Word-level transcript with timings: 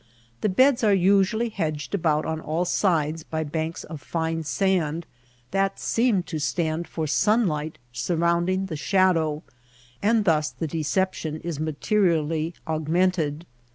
The 0.41 0.49
beds 0.49 0.83
are 0.83 0.95
usually 0.95 1.49
hedged 1.49 1.93
about 1.93 2.25
on 2.25 2.41
all 2.41 2.65
sides 2.65 3.23
by 3.23 3.43
banks 3.43 3.83
of 3.83 4.01
fine 4.01 4.41
sand 4.41 5.05
that 5.51 5.79
seem 5.79 6.23
to 6.23 6.39
stand 6.39 6.87
for 6.87 7.05
sunlight 7.05 7.77
surrounding 7.93 8.65
the 8.65 8.75
shadow, 8.75 9.43
and 10.01 10.25
thus 10.25 10.49
the 10.49 10.65
deception 10.65 11.37
is 11.41 11.59
materially 11.59 12.55
augmented. 12.67 13.45